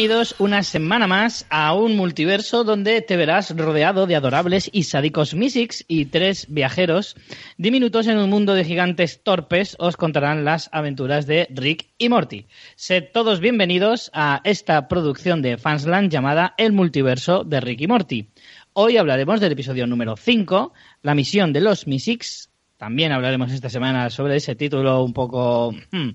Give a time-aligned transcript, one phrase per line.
[0.00, 5.34] Bienvenidos una semana más a un multiverso donde te verás rodeado de adorables y sádicos
[5.34, 7.16] Mysics y tres viajeros
[7.58, 12.46] diminutos en un mundo de gigantes torpes os contarán las aventuras de Rick y Morty.
[12.76, 18.30] Sed todos bienvenidos a esta producción de Fansland llamada El multiverso de Rick y Morty.
[18.72, 22.48] Hoy hablaremos del episodio número 5, la misión de los Mysics.
[22.78, 25.74] También hablaremos esta semana sobre ese título un poco...
[25.90, 26.08] hmm,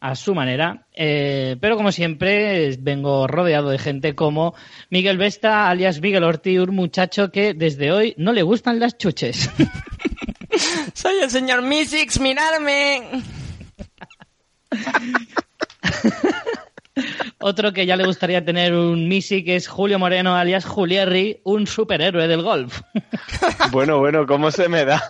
[0.00, 0.86] a su manera.
[0.94, 4.54] Eh, pero como siempre, vengo rodeado de gente como
[4.90, 9.50] Miguel Vesta, alias Miguel Orti, un muchacho que desde hoy no le gustan las chuches.
[10.94, 13.22] Soy el señor Mysics, miradme.
[17.38, 21.66] Otro que ya le gustaría tener un Misi, que es Julio Moreno, alias Julierri, un
[21.66, 22.80] superhéroe del golf.
[23.70, 25.02] Bueno, bueno, ¿cómo se me da?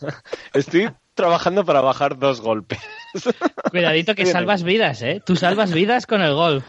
[0.53, 2.79] Estoy trabajando para bajar dos golpes.
[3.71, 5.21] Cuidadito que salvas vidas, ¿eh?
[5.27, 6.65] Tú salvas vidas con el golf.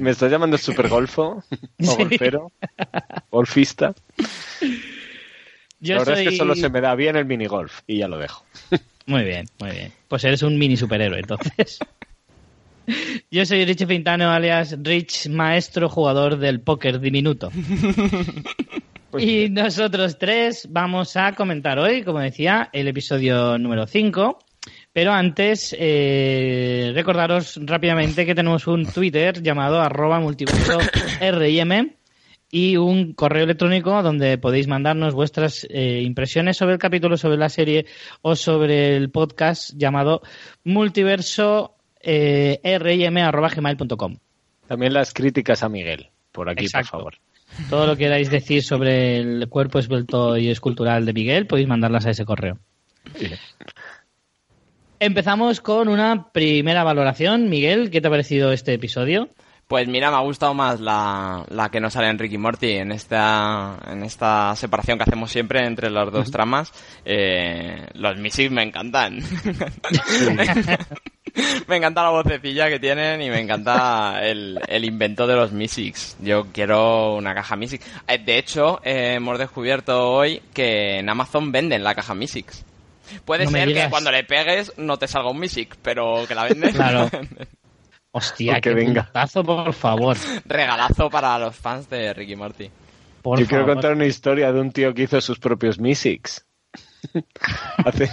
[0.00, 1.42] ¿Me estás llamando supergolfo?
[1.42, 1.42] ¿O
[1.78, 1.86] Sí.
[1.96, 2.50] golfero?
[3.30, 3.94] ¿Golfista?
[5.80, 6.24] Yo La verdad soy...
[6.24, 8.44] es que solo se me da bien el minigolf y ya lo dejo.
[9.06, 9.92] Muy bien, muy bien.
[10.08, 11.78] Pues eres un mini superhéroe, entonces.
[13.30, 17.50] Yo soy Rich Pintano, alias Rich, maestro jugador del póker diminuto.
[19.18, 24.38] Y nosotros tres vamos a comentar hoy, como decía, el episodio número 5.
[24.92, 30.78] Pero antes, eh, recordaros rápidamente que tenemos un Twitter llamado arroba multiverso
[31.20, 31.94] RIM
[32.50, 37.48] y un correo electrónico donde podéis mandarnos vuestras eh, impresiones sobre el capítulo, sobre la
[37.48, 37.86] serie
[38.22, 40.22] o sobre el podcast llamado
[40.62, 42.60] multiverso eh.
[44.68, 46.90] También las críticas a Miguel, por aquí, Exacto.
[46.92, 47.14] por favor.
[47.70, 52.06] Todo lo que queráis decir sobre el cuerpo esbelto y escultural de Miguel, podéis mandarlas
[52.06, 52.58] a ese correo.
[54.98, 57.48] Empezamos con una primera valoración.
[57.48, 59.28] Miguel, ¿qué te ha parecido este episodio?
[59.68, 62.92] Pues mira, me ha gustado más la, la que nos sale en Ricky Morty en
[62.92, 66.72] esta, en esta separación que hacemos siempre entre las dos tramas.
[67.04, 69.20] Eh, los Mysics me encantan.
[71.66, 76.16] me encanta la vocecilla que tienen y me encanta el, el invento de los Mysics.
[76.20, 77.86] Yo quiero una caja Mysics.
[78.06, 82.64] Eh, de hecho, eh, hemos descubierto hoy que en Amazon venden la caja Mysics.
[83.24, 86.44] Puede No ser que cuando le pegues no te salga un Mysic, pero que la
[86.44, 86.72] venden.
[86.72, 87.10] Claro.
[88.12, 89.04] Hostia, qué venga.
[89.04, 90.16] puntazo, por favor.
[90.44, 92.70] Regalazo para los fans de Ricky Morty.
[93.22, 96.44] Por Yo quiero contar una historia de un tío que hizo sus propios Mysics.
[97.84, 98.10] hace,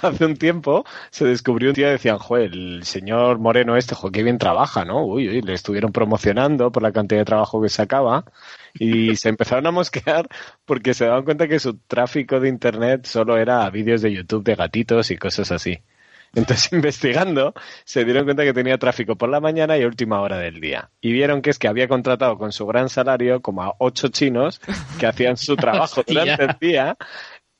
[0.00, 4.12] hace un tiempo se descubrió un tío y decían, joder, el señor Moreno este, joder,
[4.12, 5.04] qué bien trabaja, ¿no?
[5.04, 8.24] Uy, uy, le estuvieron promocionando por la cantidad de trabajo que sacaba
[8.74, 10.28] y se empezaron a mosquear
[10.64, 14.54] porque se daban cuenta que su tráfico de internet solo era vídeos de YouTube de
[14.54, 15.78] gatitos y cosas así.
[16.34, 17.54] Entonces, investigando,
[17.84, 20.90] se dieron cuenta que tenía tráfico por la mañana y a última hora del día.
[21.00, 24.60] Y vieron que es que había contratado con su gran salario como a ocho chinos
[24.98, 26.96] que hacían su trabajo durante el día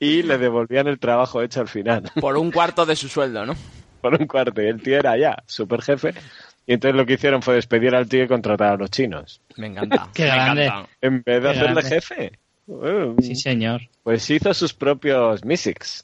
[0.03, 3.55] y le devolvían el trabajo hecho al final, Por un cuarto de su sueldo, ¿no?
[4.01, 4.61] por un cuarto.
[4.61, 6.13] Y el tío era ya super jefe.
[6.67, 9.39] Y entonces lo que hicieron fue despedir al tío y contratar a los chinos.
[9.55, 10.09] Me encanta.
[10.13, 10.65] Qué me grande.
[10.65, 10.89] encanta.
[11.01, 11.89] En vez de Qué hacerle grande.
[11.89, 12.39] jefe.
[12.65, 13.81] Bueno, Sí, señor.
[14.03, 16.03] Pues hizo sus propios Mysics,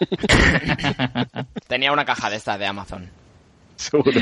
[1.68, 3.08] Tenía una caja de estas de Amazon.
[3.76, 4.20] seguro.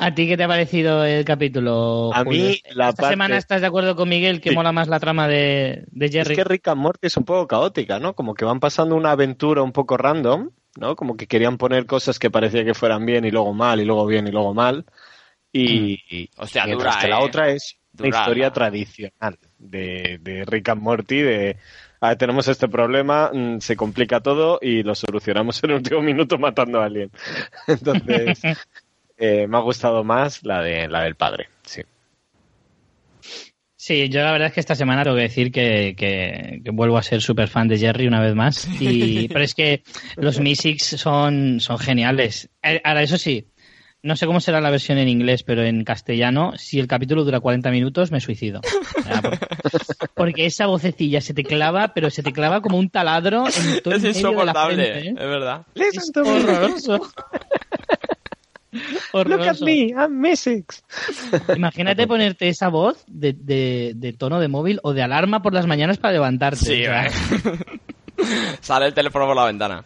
[0.00, 2.10] ¿A ti qué te ha parecido el capítulo?
[2.14, 2.46] A Julio?
[2.48, 4.54] mí, la Esta parte- semana estás de acuerdo con Miguel que Sí.
[4.54, 6.32] mola más la trama de, de Jerry.
[6.32, 8.14] Es que Rick and Morty es un poco caótica, ¿no?
[8.14, 10.96] Como que van pasando una aventura un poco random, ¿no?
[10.96, 14.06] Como que querían poner cosas que parecía que fueran bien y luego mal y luego
[14.06, 14.86] bien y luego mal.
[15.52, 17.24] Y, y- Hostia, mientras dura, que la ¿eh?
[17.24, 18.52] otra es una Dura, historia ¿no?
[18.52, 21.56] tradicional de, de Rick and Morty, de
[22.00, 26.38] "Ah, tenemos este problema, mm, se complica todo y lo solucionamos en el último minuto
[26.38, 27.10] matando a alguien.
[27.66, 28.40] Entonces,
[29.20, 31.82] eh, me ha gustado más la de la del padre, sí.
[33.76, 36.98] Sí, yo la verdad es que esta semana tengo que decir que, que- que vuelvo
[36.98, 38.68] a ser súper fan de Jerry una vez más.
[38.78, 39.82] Y, pero es que
[40.16, 42.50] los Mysics son, son geniales.
[42.62, 43.46] Eh, Ahora, eso sí,
[44.02, 47.40] no sé cómo será la versión en inglés, pero en castellano, si el capítulo dura
[47.40, 48.60] 40 minutos, me suicido.
[50.14, 53.94] Porque esa vocecilla se te clava, pero se te clava como un taladro en todo
[53.94, 55.10] el Es insoportable, frente, ¿eh?
[55.12, 55.62] es verdad.
[55.74, 57.00] Es horroroso.
[59.12, 60.82] Look at me, I'm Mysics.
[61.56, 65.66] Imagínate ponerte esa voz de, de- de tono de móvil o de alarma por las
[65.66, 66.64] mañanas para levantarte.
[66.64, 67.08] Sí, ¿eh?
[68.60, 69.84] Sale el teléfono por la ventana.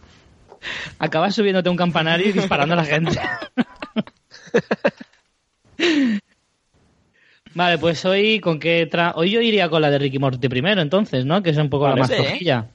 [0.99, 3.19] acabas subiéndote un campanario y disparando a la gente.
[7.53, 9.13] vale, pues hoy con qué tra...
[9.15, 11.41] hoy yo iría con la de Ricky Morty primero, entonces, ¿no?
[11.41, 12.67] Que es un poco la más flojilla.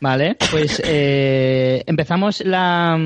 [0.00, 2.98] Vale, pues eh, empezamos la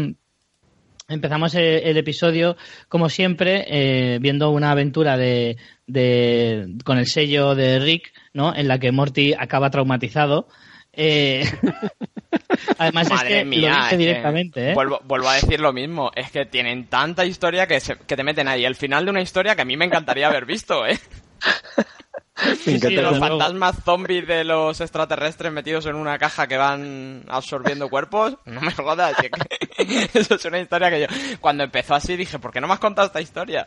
[1.11, 2.57] Empezamos el, el episodio,
[2.89, 8.55] como siempre, eh, viendo una aventura de, de, con el sello de Rick, ¿no?
[8.55, 10.47] En la que Morty acaba traumatizado.
[10.93, 11.45] Eh,
[12.79, 14.75] además es que mía, lo dice que directamente, ¿eh?
[14.75, 16.11] Vuelvo, vuelvo a decir lo mismo.
[16.15, 18.65] Es que tienen tanta historia que, se- que te meten ahí.
[18.65, 20.99] El final de una historia que a mí me encantaría haber visto, ¿eh?
[22.47, 26.57] Me sí, encanta desde Los fantasmas zombies de los extraterrestres metidos en una caja que
[26.57, 28.37] van absorbiendo cuerpos.
[28.47, 29.15] No me jodas.
[29.21, 31.07] si es que eso es una historia que yo...
[31.41, 33.67] Cuando empezó así dije, ¿por qué no me has contado esta historia?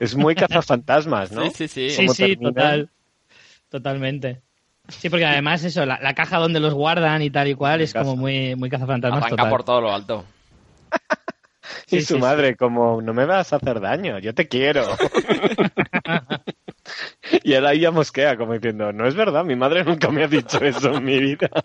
[0.00, 1.44] Es muy cazafantasmas, ¿no?
[1.50, 1.90] Sí, sí, sí.
[1.90, 2.90] Sí, sí, total.
[3.68, 4.42] Totalmente.
[4.88, 7.92] Sí, porque además eso, la, la caja donde los guardan y tal y cual es
[7.92, 8.04] Casa.
[8.04, 9.50] como muy, muy cazafantasmas Arranca total.
[9.50, 10.24] por todo lo alto.
[11.90, 14.84] Y Sí, su sí, madre, como, no me vas a hacer daño, yo te quiero.
[17.42, 20.58] Y ahí ya mosquea, como diciendo, no es verdad, mi madre nunca me ha dicho
[20.58, 21.50] eso en mi vida.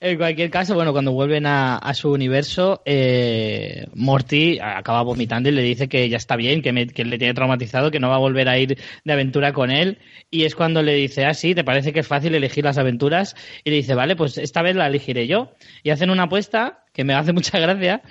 [0.00, 5.52] En cualquier caso, bueno, cuando vuelven a, a su universo, eh, Morty acaba vomitando y
[5.52, 8.14] le dice que ya está bien, que, me- que le tiene traumatizado, que no va
[8.14, 9.98] a volver a ir de aventura con él.
[10.30, 13.34] Y es cuando le dice, ah, sí, ¿te parece que es fácil elegir las aventuras?
[13.64, 15.50] Y le dice, vale, pues esta vez la elegiré yo.
[15.82, 18.02] Y hacen una apuesta que me hace mucha gracia.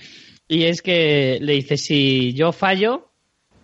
[0.50, 3.06] Y es que le dice, si yo fallo,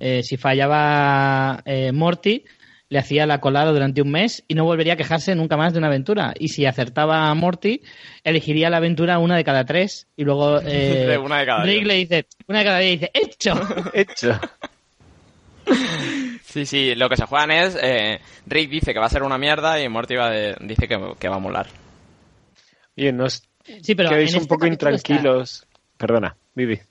[0.05, 2.43] eh, si fallaba eh, Morty,
[2.89, 5.79] le hacía la colada durante un mes y no volvería a quejarse nunca más de
[5.79, 6.33] una aventura.
[6.37, 7.81] Y si acertaba a Morty,
[8.23, 10.07] elegiría la aventura una de cada tres.
[10.17, 11.87] Y luego eh, De una de cada Rick diez.
[11.87, 13.53] le dice, una de cada día, y dice, ¡hecho!
[13.93, 14.39] Hecho.
[16.43, 17.77] Sí, sí, lo que se juegan es...
[17.81, 20.99] eh, Rick dice que va a ser una mierda y Morty va de- dice que,
[21.17, 21.67] que va a molar.
[22.97, 23.41] Oye, no os
[23.81, 25.65] Sí, pero quedéis en un este poco intranquilos.
[25.97, 26.73] Perdona, Vivi.
[26.73, 26.87] está-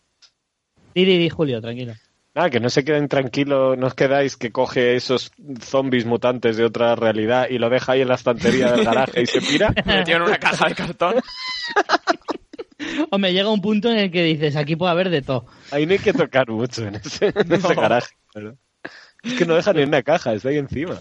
[0.94, 1.92] Di, di, di, Julio, tranquilo.
[2.34, 6.64] Ah, que no se queden tranquilos, no os quedáis que coge esos zombies mutantes de
[6.64, 9.74] otra realidad y lo deja ahí en la estantería del garaje y se pira.
[9.84, 11.14] Metido en una caja de cartón.
[13.10, 15.46] Hombre, llega un punto en el que dices, aquí puede haber de todo.
[15.70, 18.14] Ahí no hay que tocar mucho en ese, en ese garaje.
[18.34, 18.54] ¿verdad?
[19.22, 21.00] Es que no dejan ni una caja, está ahí encima.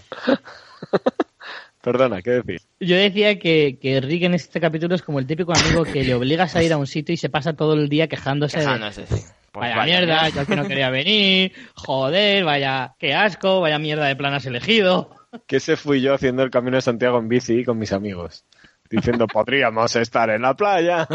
[1.80, 2.68] Perdona, ¿qué decís?
[2.78, 6.14] Yo decía que, que Rick en este capítulo es como el típico amigo que le
[6.14, 9.06] obligas a ir a un sitio y se pasa todo el día quejándose de, Quejándose,
[9.06, 9.22] sí.
[9.52, 14.16] Pues vaya, mierda, yo que no quería venir, joder, vaya, qué asco, vaya mierda de
[14.16, 15.10] plan has elegido.
[15.46, 18.46] Que ese fui yo haciendo el camino de Santiago en bici con mis amigos.
[18.88, 21.06] Diciendo, podríamos estar en la playa.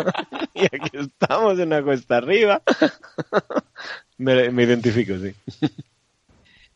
[0.54, 2.62] Y aquí estamos en una cuesta arriba.
[4.18, 5.34] Me, me identifico, sí.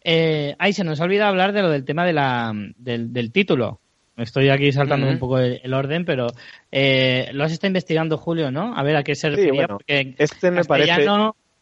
[0.04, 3.31] Eh, ay, se nos ha olvidado hablar de lo del tema de la, del, del
[3.31, 3.80] título.
[4.18, 6.28] Estoy aquí saltando un poco el, el orden, pero
[6.72, 8.75] eh, lo has estado investigando, Julio, ¿no?
[8.75, 11.06] A ver a qué se Sí, refería, bueno, porque Este me parece...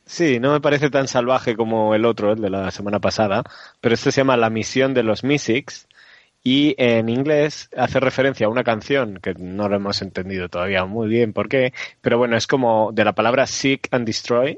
[0.10, 3.44] Sí, no me parece tan salvaje como el otro, el de la semana pasada,
[3.80, 5.88] pero este se llama La misión de los Mystics
[6.44, 11.08] y en inglés hace referencia a una canción que no lo hemos entendido todavía muy
[11.10, 14.58] bien por qué, pero bueno, es como de la palabra Seek and Destroy,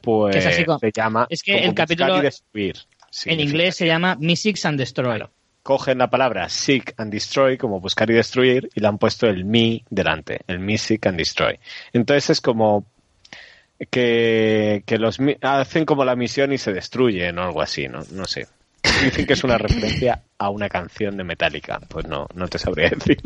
[0.00, 2.76] pues así como- se llama es que el buscar capítulo y destruir.
[3.26, 5.22] en inglés se llama Mystics and Destroy.
[5.62, 9.44] Cogen la palabra Seek and Destroy como buscar y destruir y le han puesto el
[9.44, 11.56] me delante, el Seek and Destroy.
[11.92, 12.84] Entonces es como
[13.90, 18.04] que, que los mi- hacen como la misión y se destruyen o algo así, ¿no?
[18.10, 18.48] No sé.
[19.04, 21.80] Dicen que es una referencia a una canción de Metallica.
[21.88, 23.18] Pues no, no te sabría decir.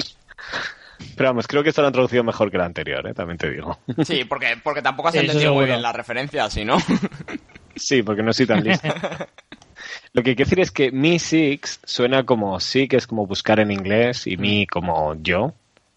[1.16, 3.14] Pero vamos, creo que esto lo han traducido mejor que la anterior, ¿eh?
[3.14, 3.78] también te digo.
[4.02, 6.78] Sí, porque, porque tampoco has Sí, entendido muy bien la referencia, si no.
[7.76, 8.88] Sí, porque no soy tan listo.
[10.12, 13.60] Lo que quiero decir es que mi six suena como sí, que es como buscar
[13.60, 15.52] en inglés, y mi como yo.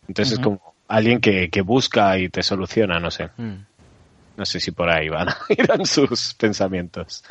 [0.08, 3.30] Entonces es como alguien que, que busca y te soluciona, no sé.
[4.38, 7.24] No sé si por ahí van, irán sus pensamientos.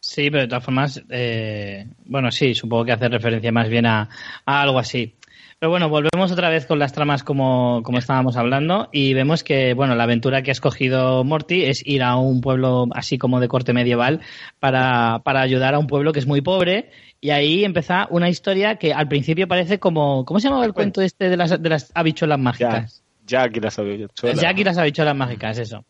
[0.00, 4.08] Sí, pero de todas formas, eh, bueno, sí, supongo que hace referencia más bien a,
[4.44, 5.16] a algo así.
[5.58, 9.72] Pero bueno, volvemos otra vez con las tramas como, como estábamos hablando y vemos que,
[9.72, 13.48] bueno, la aventura que ha escogido Morty es ir a un pueblo así como de
[13.48, 14.20] corte medieval
[14.60, 16.90] para, para ayudar a un pueblo que es muy pobre
[17.22, 21.00] y ahí empieza una historia que al principio parece como, ¿cómo se llamaba el cuento
[21.00, 23.02] este de las, de las habichuelas mágicas?
[23.26, 24.40] Jack y las habichuelas.
[24.40, 25.84] Jack las habichuelas mágicas, eso.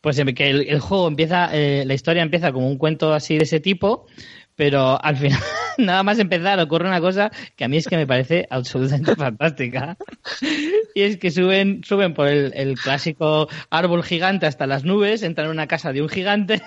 [0.00, 3.36] Pues em, que el, el juego empieza, eh, la historia empieza como un cuento así
[3.36, 4.06] de ese tipo,
[4.56, 5.38] pero al final,
[5.78, 9.96] nada más empezar, ocurre una cosa que a mí es que me parece absolutamente fantástica.
[10.92, 15.46] Y es que suben, suben por el, el clásico árbol gigante hasta las nubes, entran
[15.46, 16.60] en una casa de un gigante,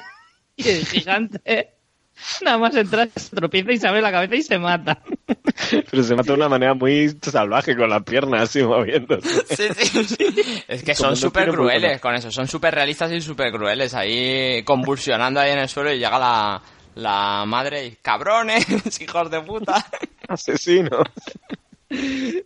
[0.56, 1.74] y el gigante
[2.42, 5.00] nada más entrar, se tropieza y se abre la cabeza y se mata.
[5.92, 9.44] Pero se mata de una manera muy salvaje con la pierna así moviéndose.
[9.54, 10.64] Sí, sí, sí.
[10.68, 13.94] Es que Como son súper crueles con eso, son súper realistas y súper crueles.
[13.94, 16.62] Ahí convulsionando ahí en el suelo y llega la,
[16.96, 18.66] la madre y cabrones,
[19.02, 19.86] hijos de puta.
[20.28, 21.04] Asesino.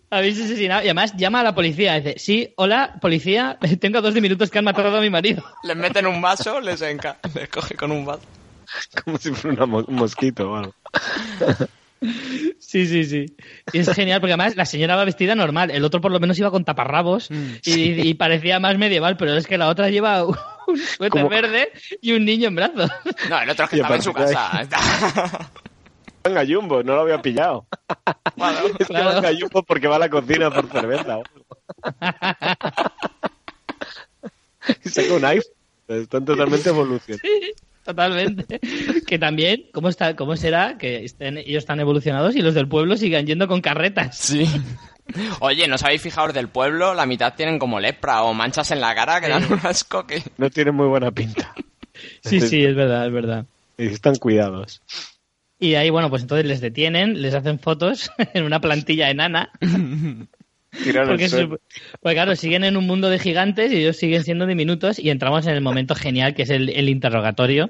[0.10, 0.82] Habéis asesinado.
[0.82, 1.96] Y además llama a la policía.
[1.96, 5.44] Dice, sí, hola, policía, tengo dos minutos que han matado a mi marido.
[5.64, 8.22] Les meten un vaso, les, enca les coge con un vaso.
[9.06, 10.74] Como si fuera una mo- un mosquito o algo.
[12.60, 13.26] Sí, sí, sí.
[13.74, 15.72] Y es genial porque además la señora va vestida normal.
[15.72, 19.48] El otro por lo menos iba con taparrabos y, y parecía más medieval, pero es
[19.48, 20.38] que la otra lleva un
[20.78, 22.92] suéter Como- verde y un niño en brazos.
[23.32, 24.62] No, el otro es que estaba en su casa.
[24.62, 25.50] Está-
[26.24, 27.66] Venga, Jumbo, no lo había pillado.
[28.36, 29.10] Bueno, Es Claro.
[29.22, 31.18] que venga Jumbo porque va a la cocina por cerveza.
[34.84, 35.52] y saca un iPhone.
[35.88, 37.22] Están totalmente evolucionados.
[37.88, 38.60] Totalmente.
[39.08, 42.98] Que también, ¿cómo, está, cómo será que estén, ellos están evolucionados y los del pueblo
[42.98, 44.18] sigan yendo con carretas?
[44.18, 44.46] sí.
[45.40, 46.94] Oye, ¿no os habéis fijado del pueblo?
[46.94, 50.22] La mitad tienen como lepra o manchas en la cara que dan un asco que...
[50.38, 51.56] No tienen muy buena pinta.
[52.26, 53.46] Sí, sí, es verdad, es verdad.
[53.78, 54.82] Y están cuidados.
[55.60, 59.50] Y ahí, bueno, pues entonces les detienen, les hacen fotos en una plantilla enana.
[60.84, 61.58] Porque,
[62.02, 65.46] porque claro, siguen en un mundo de gigantes y ellos siguen siendo diminutos y entramos
[65.48, 67.70] en el momento genial que es el, el interrogatorio.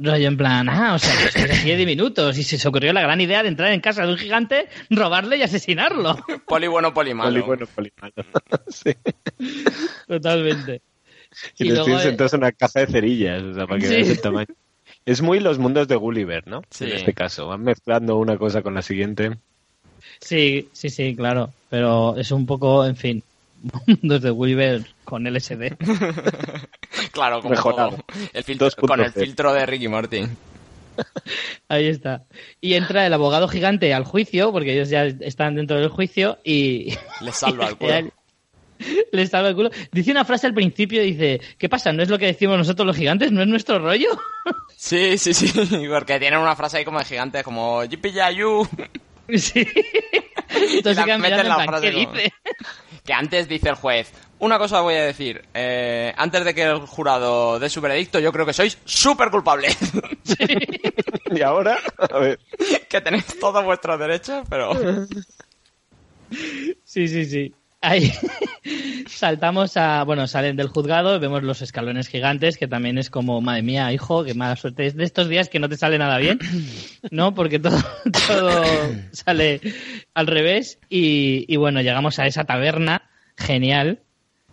[0.00, 3.20] Rollo en plan, ah, o sea, que de diminutos y se os ocurrió la gran
[3.20, 6.16] idea de entrar en casa de un gigante, robarle y asesinarlo.
[6.46, 7.30] Poli bueno, poli malo.
[7.30, 8.14] Poli bueno, poli malo.
[8.68, 8.92] sí.
[10.06, 10.82] Totalmente.
[11.58, 13.86] Y, Y les luego, tienes eh, entonces una caja de cerillas, o sea, para que
[13.88, 13.94] Sí.
[13.94, 14.54] veas el tamaño.
[15.04, 16.62] Es muy los mundos de Gulliver, ¿no?
[16.70, 16.84] Sí.
[16.84, 17.48] En este caso.
[17.48, 19.32] Van mezclando una cosa con la siguiente.
[20.20, 21.50] Sí, sí, sí, claro.
[21.70, 23.22] Pero es un poco, en fin,
[24.02, 25.76] desde Gulliver con LSD.
[27.12, 27.96] Claro, como Mejorado.
[28.32, 28.88] El filtro, 2.0.
[28.88, 30.36] con el filtro de Ricky Martin.
[31.68, 32.24] Ahí está.
[32.60, 36.94] Y entra el abogado gigante al juicio, porque ellos ya están dentro del juicio y...
[37.20, 37.92] Les salva el culo.
[37.92, 38.12] Genial.
[39.12, 39.70] Le salva el culo.
[39.92, 41.92] Dice una frase al principio, dice, ¿qué pasa?
[41.92, 43.32] ¿No es lo que decimos nosotros los gigantes?
[43.32, 44.10] ¿No es nuestro rollo?
[44.76, 45.52] Sí, sí, sí.
[45.88, 48.12] Porque tienen una frase ahí como de gigante, como Yippee.
[49.36, 49.66] sí.
[50.50, 52.32] Entonces la meten en la plan, frase ¿qué como- dice?
[53.04, 56.80] Que antes dice el juez, una cosa voy a decir, eh, antes de que el
[56.80, 59.76] jurado dé su veredicto, yo creo que sois súper culpables.
[61.30, 62.38] Y ahora, a ver,
[62.88, 64.72] que tenéis todos vuestros derechos, pero...
[66.84, 67.54] Sí, sí, sí.
[67.80, 68.10] Ahí
[69.06, 73.62] saltamos a, bueno, salen del juzgado, vemos los escalones gigantes, que también es como, madre
[73.62, 74.86] mía, hijo, qué mala suerte.
[74.86, 76.38] Es de estos días que no te sale nada bien,
[77.10, 77.34] ¿no?
[77.34, 77.78] Porque todo,
[78.26, 78.62] todo
[79.12, 79.60] sale
[80.14, 80.78] al revés.
[80.88, 84.00] Y, y bueno, llegamos a esa taberna genial,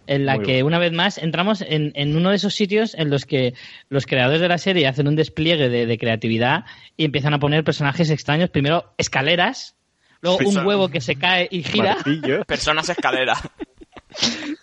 [0.07, 0.67] en la Muy que bueno.
[0.67, 3.55] una vez más entramos en, en uno de esos sitios en los que
[3.89, 6.65] los creadores de la serie hacen un despliegue de, de creatividad
[6.95, 8.51] y empiezan a poner personajes extraños.
[8.51, 9.75] Primero, escaleras.
[10.25, 12.43] Luego un Persona- huevo que se cae y gira martillo.
[12.47, 13.35] Personas escalera.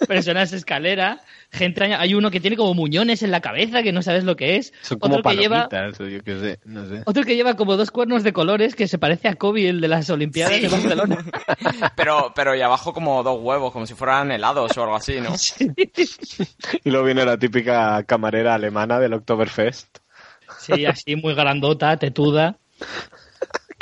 [0.09, 1.85] personas escalera, gente.
[1.95, 4.73] Hay uno que tiene como muñones en la cabeza que no sabes lo que es.
[4.83, 7.03] Son como otro que lleva yo qué sé, no sé.
[7.05, 9.89] otro que lleva como dos cuernos de colores que se parece a Kobe, el de
[9.89, 10.61] las Olimpiadas Sí.
[10.63, 11.19] de Barcelona.
[11.97, 15.35] Pero, pero y abajo como dos huevos, como si fueran helados o algo así, ¿no?
[16.85, 19.99] Y luego viene la típica camarera alemana del Oktoberfest,
[20.59, 22.57] Sí, así muy grandota, tetuda.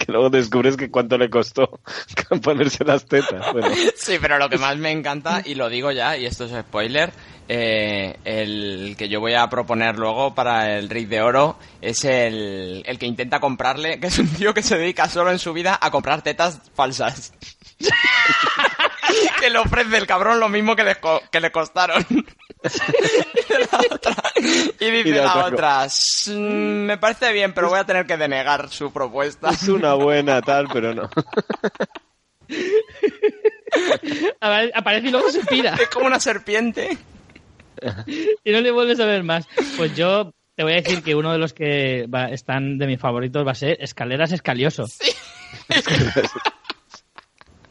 [0.01, 1.81] Que luego descubres que cuánto le costó
[2.43, 3.53] ponerse las tetas.
[3.53, 6.53] Bueno, Sí, pero lo que más me encanta, y lo digo ya, y esto es
[6.53, 7.13] spoiler,
[7.49, 12.83] eh, el que yo voy a proponer luego para el Rick de Oro es el,
[12.87, 15.79] el que intenta comprarle, que es un tío que se dedica solo en su vida
[15.81, 17.33] a comprar tetas falsas.
[19.41, 20.97] que le ofrece el cabrón lo mismo que le,
[21.31, 22.05] que le costaron.
[22.11, 22.23] y,
[23.53, 24.33] la otra-
[24.81, 25.87] y dice Y la otra,
[26.29, 29.51] "Mm, me parece bien, pero voy a tener que denegar su propuesta.
[29.51, 31.09] es una buena tal, pero no.
[34.41, 35.75] Apare- Aparece y luego se pira.
[35.81, 36.99] Es como una serpiente.
[38.45, 39.47] y no le vuelves a ver más.
[39.77, 43.01] Pues yo te voy a decir que uno de los que va- están de mis
[43.01, 44.85] favoritos va a ser Escaleras Escalioso.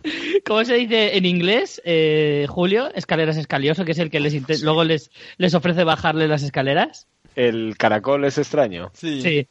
[0.46, 2.94] ¿Cómo se dice en inglés, eh, Julio?
[2.94, 7.08] Escaleras Escalioso, que es el que les luego les, les ofrece bajarle las escaleras.
[7.36, 8.91] ¿El caracol es extraño?
[8.94, 9.48] Sí,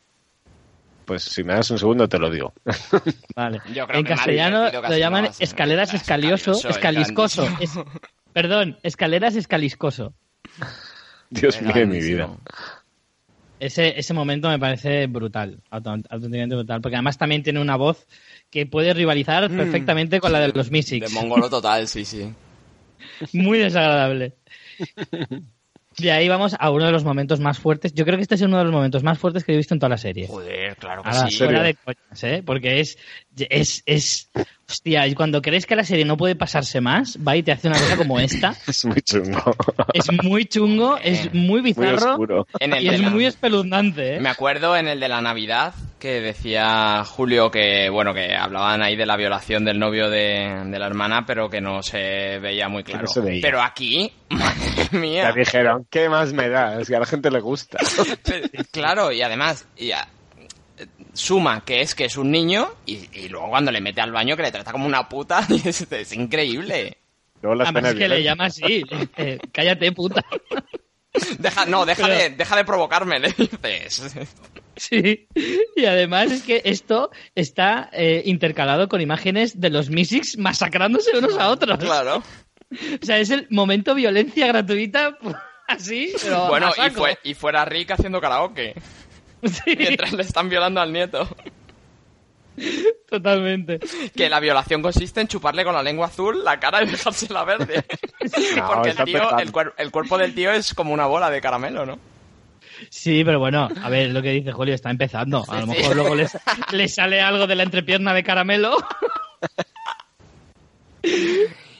[1.04, 2.52] Pues si me das un segundo te lo digo.
[3.36, 3.60] vale.
[3.72, 7.48] Yo creo En que castellano lo llaman no escaleras escalioso, escaliscoso.
[7.60, 7.78] Es-
[8.32, 10.12] perdón, escaleras escaliscoso.
[11.30, 12.30] Dios mío de mi vida.
[13.60, 18.06] Ese, ese momento me parece brutal, auténticamente brutal, porque además también tiene una voz
[18.50, 21.12] que puede rivalizar perfectamente con la de los De Mystics.
[21.12, 22.22] mongolo total, sí, sí.
[23.32, 24.34] Muy desagradable.
[25.98, 27.92] De ahí vamos a uno de los momentos más fuertes.
[27.94, 29.80] Yo creo que este es uno de los momentos más fuertes que he visto en
[29.80, 30.26] toda la serie.
[30.28, 31.36] Joder, claro que Ahora, sí.
[31.38, 32.42] fuera de coñas, ¿eh?
[32.44, 32.98] Porque es,
[33.36, 34.30] es, es,
[34.68, 37.68] hostia, y cuando crees que la serie no puede pasarse más, va y te hace
[37.68, 38.54] una cosa como esta.
[38.68, 39.54] Es muy chungo.
[39.92, 42.46] Es muy chungo, es muy Muy bizarro oscuro.
[42.60, 44.20] En el y es la- muy espeluznante, ¿eh?
[44.20, 48.96] Me acuerdo en el de la Navidad, que decía Julio que, bueno, que hablaban ahí
[48.96, 52.84] de la violación del novio de, de la hermana, pero que no se veía muy
[52.84, 53.02] claro.
[53.02, 53.40] no se veía.
[53.42, 55.24] Pero aquí, madre mía.
[55.24, 56.80] Ya dijeron, ¿qué más me da?
[56.80, 57.78] Es que a la gente le gusta.
[58.70, 59.66] claro, y además,
[61.12, 64.36] suma que es que es un niño y, y luego cuando le mete al baño
[64.36, 66.96] que le trata como una puta, y es, es increíble.
[67.42, 68.84] Luego las Además penas es que le llama así.
[69.16, 70.24] le Cállate, puta.
[71.38, 74.14] Deja, no, deja, Pero- de, deja de provocarme, le dices.
[74.76, 75.26] Sí.
[75.78, 81.38] Y además es que esto está eh, intercalado con imágenes de los Mystics masacrándose unos
[81.38, 81.78] a otros.
[81.78, 82.16] Claro.
[82.20, 85.16] O sea, es el momento violencia gratuita
[85.68, 88.74] así, pero Bueno, y, fue, y fuera Rick haciendo karaoke.
[89.44, 91.28] Sí, Mientras le están violando al nieto.
[93.08, 93.78] totalmente.
[94.16, 97.84] Que la violación consiste en chuparle con la lengua azul la cara y dejársela verde.
[98.56, 101.40] No, Porque el tío, el, cuer- el cuerpo del tío es como una bola de
[101.40, 101.98] caramelo, ¿no?
[102.90, 105.44] Sí, pero bueno, a ver lo que dice Julio, está empezando.
[105.48, 106.28] A lo mejor luego le,
[106.72, 108.76] le sale algo de la entrepierna de caramelo.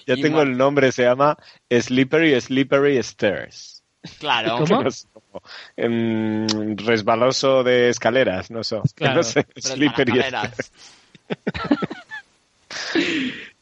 [0.06, 1.36] Ya Y tengo el nombre, se llama
[1.70, 3.82] Slippery Slippery Stairs.
[4.18, 4.58] Claro.
[4.58, 4.84] ¿Cómo?
[4.84, 5.42] No sé, como,
[6.76, 8.80] resbaloso de escaleras, no sé.
[8.94, 10.72] Claro, no sé, slippery escaleras.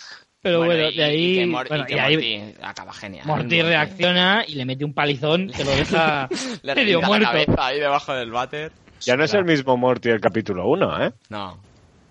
[0.46, 2.92] Pero bueno, y- de ahí, Y que, Mor- y bueno, que y ahí Morty acaba
[2.92, 3.26] genial.
[3.26, 6.28] Morty reacciona y le mete un palizón que lo deja
[6.62, 7.26] Le medio la muerto.
[7.26, 8.70] cabeza ahí debajo del váter.
[9.00, 11.12] Ya no es el mismo Morty del capítulo 1, ¿eh?
[11.30, 11.58] No.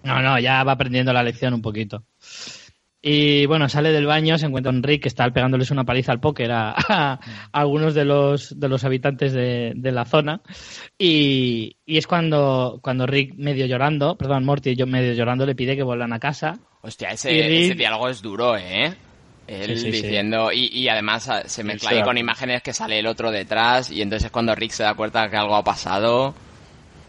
[0.04, 2.04] No, no, ya va aprendiendo la lección un poquito.
[3.08, 6.20] Y bueno, sale del baño, se encuentra un Rick que está pegándoles una paliza al
[6.20, 7.20] póker a, a
[7.52, 10.42] algunos de los, de los habitantes de, de la zona.
[10.98, 15.76] Y, y es cuando, cuando Rick, medio llorando, perdón, Morty yo medio llorando, le pide
[15.76, 16.58] que vuelvan a casa.
[16.82, 18.91] Hostia, ese, Y Rick- ese diálogo es duro, ¿eh?
[19.48, 20.02] Él Sí, sí, sí.
[20.02, 23.91] diciendo, Y, y además ah, se mezcla ahí con imágenes que sale el otro detrás
[23.91, 26.34] y entonces es cuando Rick se da cuenta que algo ha pasado.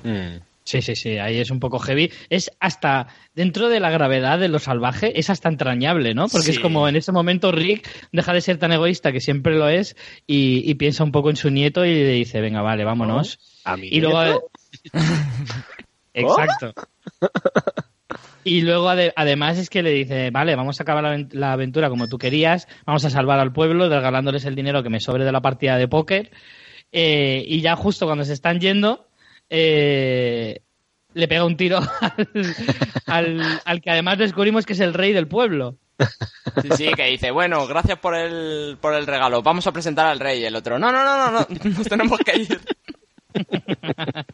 [0.05, 0.37] Mm.
[0.67, 2.11] Sí, sí, sí, ahí es un poco heavy.
[2.29, 6.27] Es hasta, dentro de la gravedad de lo salvaje, es hasta entrañable, ¿no?
[6.29, 9.69] Porque es como en ese momento Rick deja de ser tan egoísta que siempre lo
[9.69, 13.39] es y, y piensa un poco en su nieto y le dice, venga, vale, vámonos.
[13.65, 14.23] ¿A mi Y luego...
[14.25, 14.51] nieto?
[16.15, 16.73] Exacto.
[18.45, 22.09] Y luego, ade- además, es que le dice, vale, vamos a acabar la aventura como
[22.09, 25.43] tú querías, vamos a salvar al pueblo, regalándoles el dinero que me sobre de la
[25.43, 26.31] partida de póker.
[26.93, 29.06] Eh, y ya justo cuando se están yendo,
[29.51, 30.61] eh,
[31.15, 32.29] le pega un tiro al,
[33.07, 35.77] al- al que además descubrimos que es el rey del pueblo.
[36.63, 40.21] Sí, sí, que dice, bueno, gracias por el, por el regalo, vamos a presentar al
[40.21, 40.41] rey.
[40.43, 42.61] Y el otro, no, no, no, no, no, nos tenemos que ir.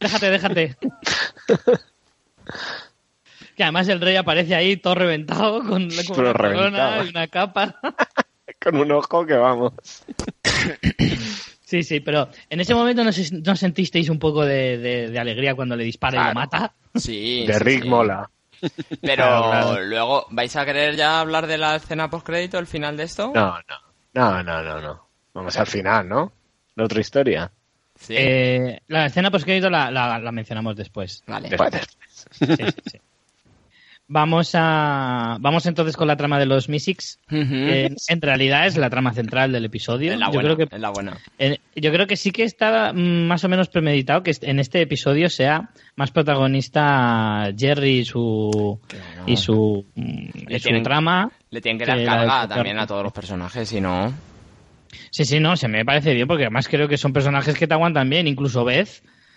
[0.00, 0.76] Déjate, déjate.
[3.56, 7.76] Que además el rey aparece ahí todo reventado con, una corona y una capa.
[8.60, 9.72] Con un ojo que vamos.
[11.68, 15.18] Sí, sí, pero en ese momento no, se- no sentisteis un poco de, de- de
[15.18, 16.72] alegría cuando le dispara y lo mata.
[16.94, 17.44] Sí.
[17.46, 17.88] De sí, Rick sí.
[17.90, 18.30] mola.
[19.02, 19.84] Pero Claro, claro.
[19.84, 23.30] luego, ¿vais a querer ya hablar de la escena postcrédito, el final de esto?
[23.34, 23.62] No, no.
[24.14, 25.08] No, no, no, no.
[25.34, 26.32] Vamos al final, ¿no?
[26.74, 27.50] La otra historia.
[28.00, 28.14] Sí.
[28.16, 31.22] Eh, la escena post la, la, la mencionamos después.
[31.26, 31.50] Vale.
[31.50, 31.86] Después.
[32.32, 32.98] Sí, sí, sí.
[34.10, 36.66] Vamos a vamos entonces con la trama de los.
[36.70, 40.12] Eh, en realidad es la trama central del episodio.
[40.14, 41.18] es la Yo creo que la buena.
[41.38, 45.28] Eh, yo creo que sí que está más o menos premeditado que en este episodio
[45.28, 48.80] sea más protagonista Jerry y su
[49.26, 51.30] y su, mm, y su tienen- trama.
[51.50, 54.12] Le tienen que dar carga también a todos los personajes, si no...
[55.10, 57.74] Sí, sí, no, se me parece bien porque además creo que son personajes que te
[57.74, 58.88] aguantan bien, incluso Beth.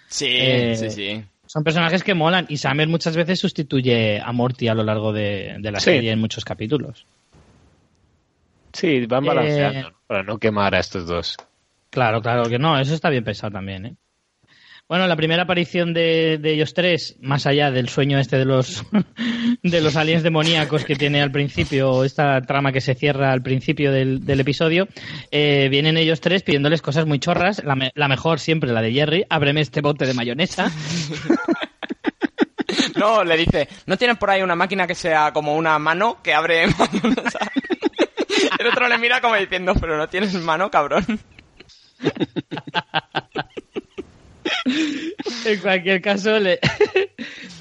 [0.08, 1.24] Sí, Eh, sí, sí.
[1.52, 5.58] Son personajes que molan y Summer muchas veces sustituye a Morty a lo largo de,
[5.60, 5.92] de la Sí.
[5.92, 7.06] serie en muchos capítulos.
[8.72, 9.98] Sí, van Eh, balanceando ¿no?
[10.08, 11.36] para no quemar a estos dos.
[11.90, 13.96] Claro, claro que no, eso está bien pensado también, ¿eh?
[14.92, 18.84] Bueno, la primera aparición de, de ellos tres, más allá del sueño este de los
[19.64, 23.94] de los aliens demoníacos que tiene al principio, esta trama que se cierra al principio
[23.94, 24.90] del, del episodio,
[25.32, 28.92] eh, vienen ellos tres pidiéndoles cosas muy chorras, la, me- la mejor siempre la de
[28.92, 30.70] Jerry, ábreme este bote de mayonesa.
[32.96, 36.34] No, le dice, ¿no tienes por ahí una máquina que sea como una mano que
[36.34, 37.40] abre mayonesa?
[38.60, 41.06] El otro le mira como diciendo, pero no tienes mano, cabrón.
[45.46, 46.60] En cualquier caso, le,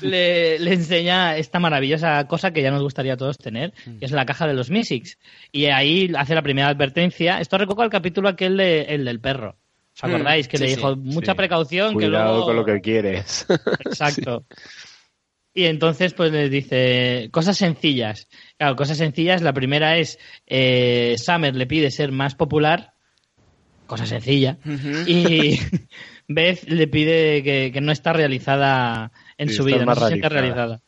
[0.03, 4.11] le, le enseña esta maravillosa cosa que ya nos gustaría a todos tener, que es
[4.13, 5.19] la caja de los Mystics.
[5.53, 7.41] Y ahí hace la primera advertencia.
[7.41, 9.57] Esto recuerda el capítulo aquel de, el del perro.
[9.95, 10.49] ¿Os Mm, acordáis?
[10.49, 11.37] Que sí, le sí, dijo mucha sí.
[11.37, 12.47] precaución, que Cuidado luego...
[12.47, 13.47] con lo que quieres.
[13.85, 14.45] Exacto.
[15.53, 18.29] Y entonces, pues les dice cosas sencillas.
[18.57, 19.43] Claro, cosas sencillas.
[19.43, 22.93] La primera es eh, Summer le pide ser más popular.
[23.87, 24.59] Cosa sencilla.
[25.09, 25.59] Y
[26.33, 30.29] Beth le pide que, que no está realizada en Sí, su vida, no se siente
[30.29, 30.81] realizada.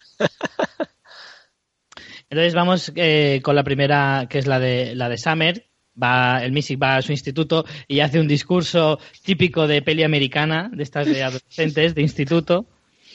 [2.31, 5.67] Entonces vamos eh, con la primera, que es la de la de Summer.
[6.01, 10.71] Va, el Mystic va a su instituto y hace un discurso típico de peli americana,
[10.73, 12.67] de estas de adolescentes de instituto.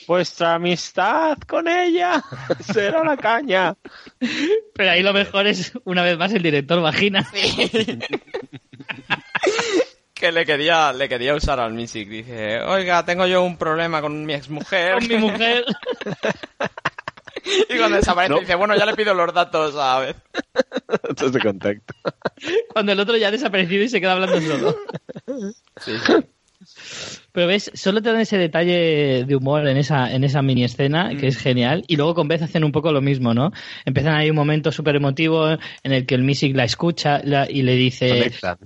[0.06, 2.22] Vuestra amistad con ella
[2.60, 3.74] será la caña.
[4.74, 7.26] Pero ahí lo mejor es, una vez más, el director vagina.
[10.18, 12.08] Que le quería, le quería usar al Music.
[12.08, 14.94] Dice, oiga, tengo yo un problema con mi exmujer.
[14.98, 15.64] Con mi mujer.
[17.68, 18.40] y cuando desaparece No.
[18.40, 20.16] dice, bueno, ya le pido los datos a ver.
[21.08, 21.94] Datos de contacto.
[22.72, 24.76] Cuando el otro ya ha desaparecido y se queda hablando solo.
[25.80, 25.92] Sí.
[27.32, 31.16] Pero ves, solo te dan ese detalle de humor en esa, en esa mini escena,
[31.16, 33.52] que es genial, y luego con Beth hacen un poco lo mismo, ¿no?
[33.84, 37.62] Empiezan ahí un momento súper emotivo en el que el Mystic la escucha la- y
[37.62, 38.08] le dice...
[38.08, 38.58] Conectan.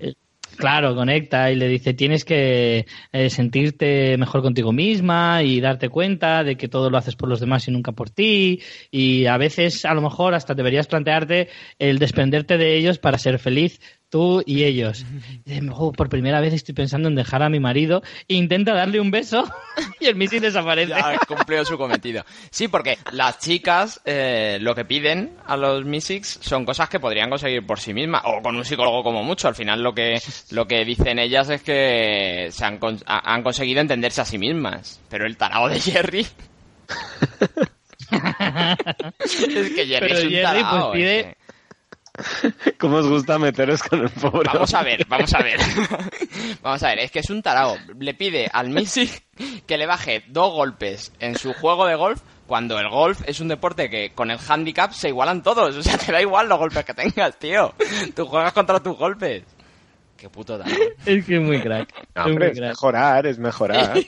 [0.62, 6.44] Claro, conecta y le dice tienes que eh, sentirte mejor contigo misma y darte cuenta
[6.44, 8.61] de que todo lo haces por los demás y nunca por ti
[8.92, 11.48] y a veces a lo mejor hasta deberías plantearte
[11.81, 13.81] el desprenderte de ellos para ser feliz
[14.12, 15.07] tú y ellos.
[15.46, 18.75] Y dice, "Oh, por primera vez estoy pensando en dejar a mi marido e intenta
[18.75, 19.42] darle un beso
[20.01, 20.90] y el misil desaparece.
[20.90, 22.22] Ya cumplió su cometido.
[22.51, 27.31] Sí, porque las chicas eh, lo que piden a los Mysics son cosas que podrían
[27.31, 29.48] conseguir por sí mismas, o con un psicólogo como mucho.
[29.48, 30.20] Al final lo que,
[30.51, 35.01] lo que dicen ellas es que se han, han conseguido entenderse a sí mismas.
[35.09, 36.27] Pero el tarao de Jerry...
[38.11, 40.90] es que Jerry Pero es un Jerry, tarao.
[40.90, 41.41] pues, pide- que-
[42.79, 44.51] ¿Cómo os gusta meteros con el pobre?
[44.53, 45.59] Vamos a ver, vamos a ver.
[46.62, 47.77] vamos a ver, es que es un tarao.
[47.98, 49.11] Le pide al Messi
[49.66, 53.48] que le baje dos golpes en su juego de golf cuando el golf es un
[53.48, 55.75] deporte que con el handicap se igualan todos.
[55.77, 57.75] O sea, te da igual los golpes que tengas, tío.
[58.14, 59.44] Tú juegas contra tus golpes.
[60.16, 60.77] Qué puto tarao.
[61.07, 61.88] Es que es muy crack.
[62.14, 62.68] No, es hombre, muy es crack.
[62.70, 63.98] mejorar, es mejorar.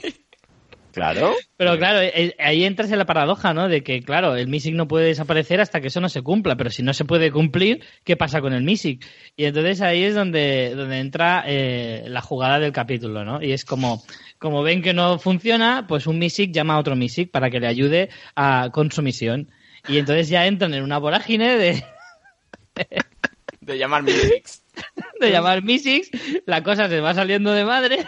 [0.95, 1.35] Claro.
[1.57, 3.69] Pero claro, eh, ahí entras en la paradoja, ¿no?
[3.69, 6.71] De que, claro, el MISIC no puede desaparecer hasta que eso no se cumpla, pero
[6.71, 9.05] si no se puede cumplir, ¿qué pasa con el MISIC?
[9.35, 13.43] Y entonces ahí es donde, donde entra eh, la jugada del capítulo, ¿no?
[13.43, 14.03] Y es como,
[14.39, 17.67] como ven que no funciona, pues un MISIC llama a otro MISIC para que le
[17.67, 19.51] ayude a, con su misión.
[19.87, 21.83] Y entonces ya entran en una vorágine de,
[23.61, 24.63] De llamar Mysics.
[25.19, 26.09] de llamar MISICs,
[26.45, 28.05] la cosa se va saliendo de madre.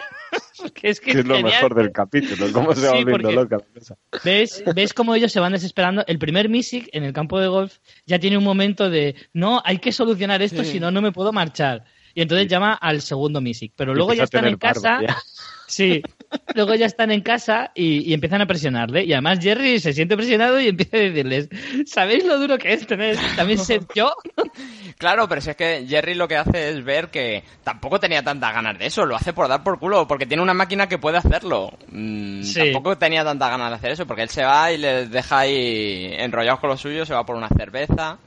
[0.82, 1.54] es que Que es lo genial.
[1.54, 3.96] mejor del capítulo, cómo se va Sí, volviendo porque- loca la cosa.
[4.24, 6.04] ¿Ves, ¿Ves cómo ellos se van desesperando?
[6.06, 9.78] El primer Misic en el campo de golf ya tiene un momento de no, hay
[9.78, 10.72] que solucionar esto, Sí.
[10.72, 11.84] si no, no me puedo marchar.
[12.14, 13.72] Y entonces llama al segundo Misic.
[13.76, 15.00] Pero luego ya están en barba, casa.
[15.68, 16.02] Sí.
[16.54, 19.04] Luego ya están en casa y, y empiezan a presionarle.
[19.04, 21.48] Y además Jerry se siente presionado y empieza a decirles,
[21.84, 24.10] ¿sabéis lo duro que es tener también ser yo?
[24.98, 28.52] Claro, pero si es que Jerry lo que hace es ver que tampoco tenía tantas
[28.52, 31.18] ganas de eso, lo hace por dar por culo, porque tiene una máquina que puede
[31.18, 31.70] hacerlo.
[31.92, 32.58] Mm, Sí.
[32.72, 36.12] Tampoco tenía tantas ganas de hacer eso, porque él se va y les deja ahí
[36.18, 38.18] enrollados con lo suyo, se va por una cerveza.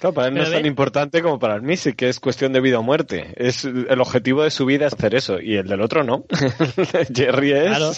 [0.00, 2.52] Claro, para él no es tan ve- importante como para el Missy, que es cuestión
[2.54, 3.32] de vida o muerte.
[3.36, 6.24] Es el objetivo de su vida es hacer eso, y el del otro no.
[7.14, 7.92] Jerry es Claro.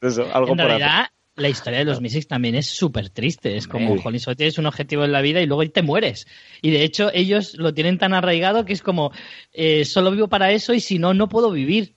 [0.00, 3.56] eso, algo En realidad, la historia de los Mystics también es súper triste.
[3.56, 6.26] Es como, jolín, solo tienes un objetivo en la vida y luego te mueres.
[6.62, 9.12] Y de hecho, ellos lo tienen tan arraigado que es como,
[9.52, 11.94] eh, solo vivo para eso y si no, no puedo vivir.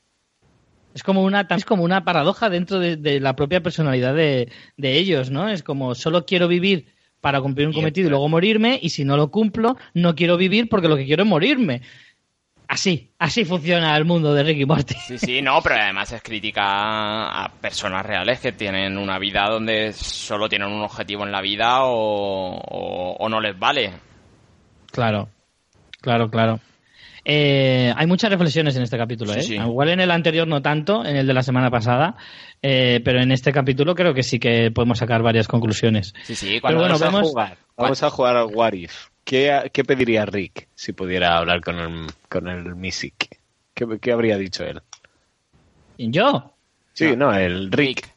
[0.93, 4.97] Es como una, es como una paradoja dentro de, de la propia personalidad de, de
[4.97, 5.49] ellos, ¿no?
[5.49, 6.87] Es como, solo quiero vivir
[7.21, 10.67] para cumplir un cometido y luego morirme, y si no lo cumplo, no quiero vivir
[10.67, 11.81] porque lo que quiero es morirme.
[12.73, 14.93] Así, así funciona el mundo de Ricky Morty.
[14.95, 19.91] Sí, sí, no, pero además es crítica a personas reales que tienen una vida donde
[19.91, 23.91] solo tienen un objetivo en la vida o, o- o no les vale.
[24.89, 25.27] Claro,
[25.99, 26.61] claro, claro.
[27.25, 29.41] Eh, hay muchas reflexiones en este capítulo, ¿eh?
[29.43, 29.55] sí.
[29.55, 32.15] Igual en el anterior no tanto, en el de la semana pasada,
[32.61, 36.13] eh, pero en este capítulo creo que sí que podemos sacar varias conclusiones.
[36.23, 39.10] Sí, sí, cuando bueno, vamos, vemos- a jugar, vamos a jugar al What If.
[39.23, 43.39] ¿Qué, qué pediría Rick si pudiera hablar con el, con el Misic?
[43.73, 44.81] ¿Qué, qué habría dicho él?
[45.97, 46.55] ¿Yo?
[46.93, 48.13] Sí, no, el Rick.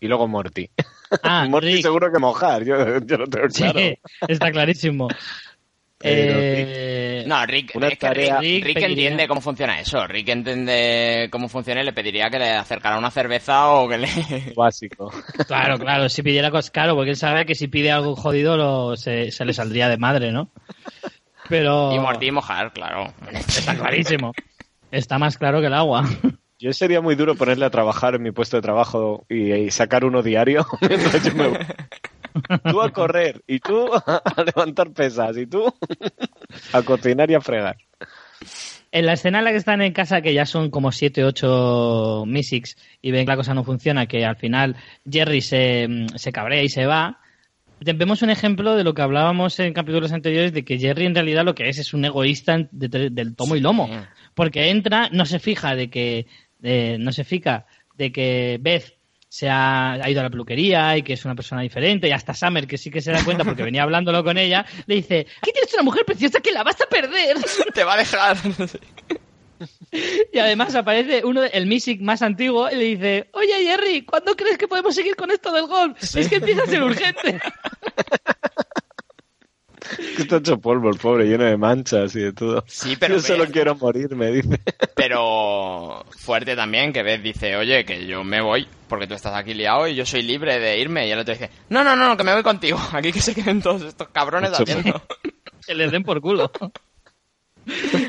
[0.00, 0.70] Y luego Morty.
[1.22, 1.82] Ah, Morty Rick.
[1.82, 3.80] seguro que mojar, yo, yo lo tengo Sí, claro.
[4.28, 5.08] está clarísimo.
[6.04, 10.06] Eh, No, Rick, Una es que Rick, Rick Rick pediría- entiende cómo funciona eso.
[10.06, 14.08] Rick entiende cómo funciona y le pediría que le acercara una cerveza o que le...
[14.56, 15.10] Básico.
[15.46, 18.96] Claro, claro, si pidiera cosas, claro, porque él sabe que si pide algo jodido lo-
[18.96, 20.50] se, se le saldría de madre, ¿no?
[21.48, 23.12] Pero Y Morty mojar, claro.
[23.32, 24.32] está clarísimo.
[24.90, 26.04] Está más claro que el agua.
[26.58, 30.04] Yo sería muy duro ponerle a trabajar en mi puesto de trabajo y, y sacar
[30.04, 31.58] uno diario mientras yo me voy.
[32.70, 35.72] Tú a correr y tú a levantar pesas y tú
[36.72, 37.76] a cocinar y a fregar.
[38.92, 42.24] En la escena en la que están en casa, que ya son como 7, 8
[42.26, 44.76] Mysics y ven que la cosa no funciona, que al final
[45.10, 47.18] Jerry se, se cabrea y se va,
[47.80, 51.44] vemos un ejemplo de lo que hablábamos en capítulos anteriores de que Jerry en realidad
[51.44, 53.88] lo que es es un egoísta de- del tomo y lomo.
[54.34, 56.26] Porque entra, no se fija de que
[56.98, 57.66] no se fija
[57.96, 58.96] de que Beth
[59.34, 62.34] se ha, ha ido a la peluquería y que es una persona diferente y hasta
[62.34, 65.50] Summer que sí que se da cuenta porque venía hablándolo con ella le dice aquí
[65.52, 67.38] tienes una mujer preciosa que la vas a perder
[67.74, 68.36] Te va a dejar.
[70.32, 74.56] y además aparece uno el Misic más antiguo y le dice oye Jerry ¿cuándo crees
[74.56, 76.00] que podemos seguir con esto del golf?
[76.14, 77.40] es que empieza a ser urgente
[79.96, 82.64] Que está hecho polvo el pobre, lleno de manchas y de todo.
[82.66, 84.60] Sí, pero Yo solo quiero morir, me dice.
[84.94, 89.54] Pero fuerte también que Beth dice, oye, que yo me voy porque tú estás aquí
[89.54, 91.06] liado y yo soy libre de irme.
[91.08, 92.78] Y el otro dice, no, no, no, que me voy contigo.
[92.92, 95.02] Aquí que se queden todos estos cabrones haciendo.
[95.66, 96.50] que les den por culo.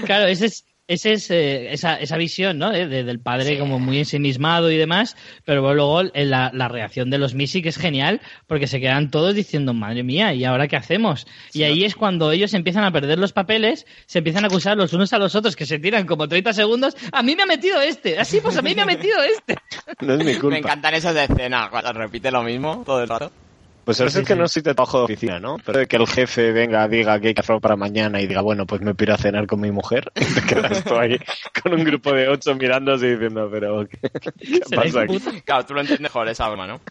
[0.06, 2.70] Claro, ese es, ese es eh, esa, esa visión, ¿no?
[2.72, 3.58] De- de- del padre Sí.
[3.58, 7.78] como muy ensimismado y demás, pero luego eh, la, la reacción de los Missy es
[7.78, 11.26] genial porque se quedan todos diciendo, madre mía, ¿y ahora qué hacemos?
[11.54, 14.94] y ahí es cuando ellos empiezan a perder los papeles, se empiezan a acusar los
[14.94, 17.82] unos a los otros que se tiran como 30 segundos, a mí me ha metido
[17.82, 19.56] este, así pues a mí me ha metido este.
[20.02, 20.58] No es mi Me culpa.
[20.58, 23.32] encantan esas escenas cuando repite lo mismo todo el rato.
[23.86, 24.40] Pues eso Sí, es que sí.
[24.40, 25.58] no soy de trabajo de oficina, ¿no?
[25.64, 28.42] Pero de que el jefe venga, diga que hay que hacerlo para mañana y diga,
[28.42, 30.12] bueno, pues me piro a cenar con mi mujer.
[30.16, 31.18] Te quedas tú ahí
[31.62, 33.98] con un grupo de ocho mirándose y diciendo, pero ¿qué,
[34.76, 35.20] pasa aquí?
[35.46, 36.82] Claro, tú lo entiendes mejor esa broma, ¿no?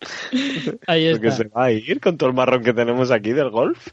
[0.88, 1.44] Ahí Porque está.
[1.44, 3.86] se va a ir con todo el marrón que tenemos aquí del golf.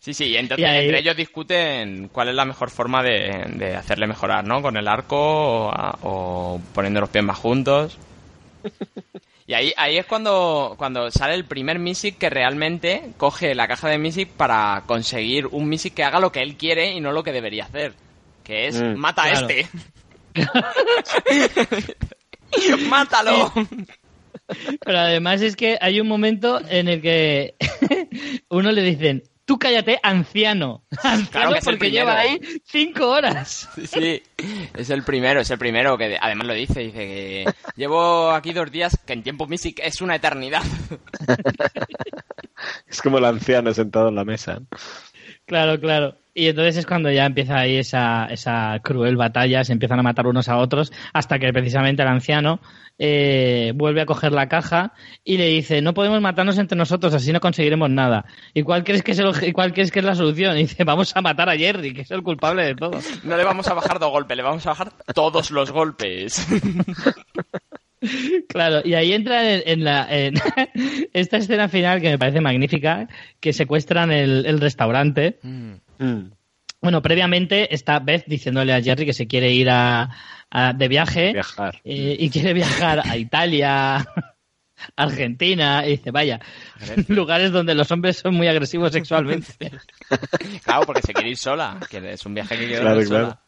[0.00, 3.46] Sí, sí, y entonces Y ahí- entre ellos discuten cuál es la mejor forma de,
[3.56, 4.60] de hacerle mejorar, ¿no?
[4.60, 7.98] Con el arco o poniendo los pies más juntos.
[9.50, 13.88] Y ahí, ahí es cuando, cuando sale el primer Misic que realmente coge la caja
[13.88, 17.24] de Misic para conseguir un Misic que haga lo que él quiere y no lo
[17.24, 17.94] que debería hacer.
[18.44, 19.48] Que es, Mm, mata claro.
[19.48, 19.68] a este.
[22.88, 23.52] ¡Mátalo!
[24.84, 27.56] Pero además es que hay un momento en el que
[28.50, 30.84] uno le dicen, tú cállate, anciano.
[31.02, 33.68] Anciano Claro que es el porque lleva ahí cinco horas.
[33.74, 34.22] Sí, sí,
[34.74, 38.52] es el primero, es el primero que de- además lo dice, dice que llevo aquí
[38.52, 40.62] dos días, que en tiempo Misic es una eternidad.
[42.86, 44.60] Es como el anciano sentado en la mesa.
[45.46, 46.16] Claro, claro.
[46.40, 50.26] Y entonces es cuando ya empieza ahí esa, esa cruel batalla, se empiezan a matar
[50.26, 52.60] unos a otros, hasta que precisamente el anciano
[52.98, 57.30] eh, vuelve a coger la caja y le dice, no podemos matarnos entre nosotros, así
[57.30, 58.24] no conseguiremos nada.
[58.54, 60.56] ¿Y cuál crees que es, el, cuál crees que es la solución?
[60.56, 62.98] Y dice, vamos a matar a Jerry, que es el culpable de todo.
[63.22, 66.46] No le vamos a bajar dos golpes, le vamos a bajar todos los golpes.
[68.48, 70.32] Claro, y ahí entra en, en la, en
[71.12, 73.08] esta escena final que me parece magnífica,
[73.40, 75.38] que secuestran el, el restaurante.
[75.42, 75.72] Mm.
[76.82, 80.08] Bueno, previamente está Beth diciéndole a Jerry que se quiere ir a,
[80.50, 81.80] a- de viaje Viajar.
[81.84, 84.06] eh, y quiere viajar a Italia,
[84.96, 86.40] Argentina, y dice, vaya,
[87.08, 89.52] lugares donde los hombres son muy agresivos sexualmente.
[90.64, 93.24] Claro, porque se quiere ir sola, que es un viaje que quiere Claro, claro.
[93.26, 93.42] sola.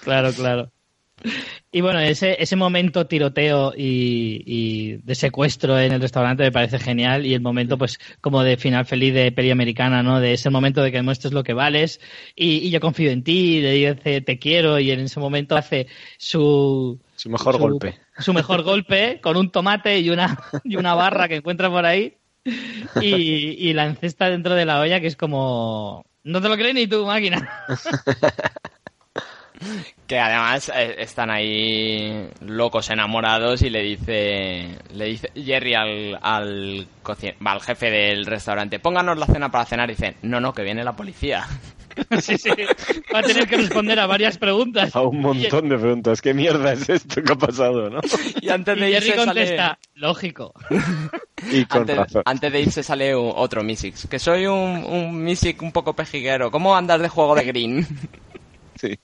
[0.00, 0.72] Claro, claro.
[1.72, 6.78] Y bueno, ese, ese momento tiroteo y, y de secuestro en el restaurante me parece
[6.78, 10.20] genial y el momento pues como de final feliz de peli americana, ¿no?
[10.20, 12.00] De ese momento de que demuestres lo que vales
[12.36, 15.56] y, y yo confío en ti, y le dice te quiero y en ese momento
[15.56, 15.86] hace
[16.18, 17.00] su...
[17.16, 17.98] Su mejor golpe.
[18.18, 22.14] Su mejor golpe con un tomate y una, y una barra que encuentra por ahí
[23.00, 26.04] y, y la encesta dentro de la olla que es como...
[26.22, 27.66] No te lo crees ni tú, máquina.
[30.06, 36.86] Que además eh, están ahí locos enamorados y le dice le dice Jerry al al,
[37.44, 40.84] al jefe del restaurante, pónganos la cena para cenar y dice, no, no, que viene
[40.84, 41.46] la policía.
[42.20, 42.50] Sí, sí.
[43.14, 44.96] Va a tener que responder a varias preguntas.
[44.96, 46.20] A un montón de preguntas.
[46.20, 48.00] ¿Qué mierda es esto que ha pasado, no?
[48.40, 49.26] Y antes Y de Jerry irse sale...
[49.26, 50.52] contesta, lógico.
[51.52, 52.22] Y con Antes, razón.
[52.24, 54.08] antes de irse sale otro Misix.
[54.08, 56.50] Que soy un, un Misix un poco pejiguero.
[56.50, 57.86] ¿Cómo andas de juego de green?
[58.76, 58.98] Sí.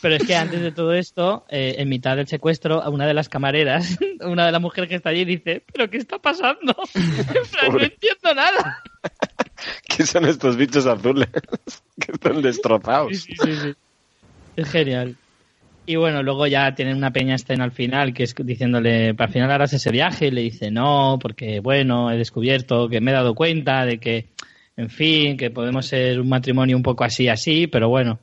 [0.00, 3.14] Pero es que antes de todo esto, eh, en mitad del secuestro, a una de
[3.14, 6.74] las camareras, una de las mujeres que está allí, dice, ¿pero qué está pasando?
[6.94, 8.82] En plan, no entiendo nada.
[9.96, 11.28] ¿Qué son estos bichos azules?
[12.00, 13.16] que están destrozados.
[13.16, 13.74] Sí, sí.
[14.56, 15.16] Es genial.
[15.84, 19.32] Y bueno, luego ya tienen una peña escena al final, que es diciéndole, para al
[19.32, 23.14] final harás ese viaje, y le dice, no, porque bueno, he descubierto que me he
[23.14, 24.26] dado cuenta de que,
[24.76, 28.20] en fin, que podemos ser un matrimonio un poco así, así, pero bueno.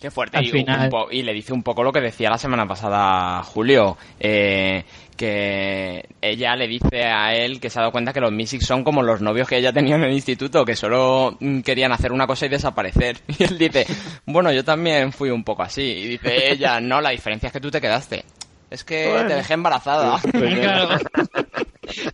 [0.00, 0.38] Qué fuerte.
[0.38, 2.66] Al y, final- un po- y le dice un poco lo que decía la semana
[2.66, 4.84] pasada Julio, eh,
[5.16, 8.82] que ella le dice a él que se ha dado cuenta que los Mystics son
[8.82, 12.26] como los novios que ella tenía en el instituto, que solo mm, querían hacer una
[12.26, 13.18] cosa y desaparecer.
[13.38, 13.86] Y él dice,
[14.24, 15.82] bueno, yo también fui un poco así.
[15.82, 18.24] Y dice ella, no, la diferencia es que tú te quedaste.
[18.70, 19.28] Es que Bueno.
[19.28, 20.18] te dejé embarazada.
[20.32, 20.96] Claro.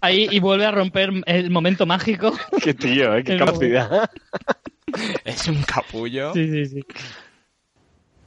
[0.01, 2.33] Ahí y vuelve a romper el momento mágico.
[2.63, 3.23] Qué tío, ¿eh?
[3.23, 4.11] Qué El- capacidad.
[5.25, 6.33] es un capullo.
[6.33, 6.85] Sí, sí, sí.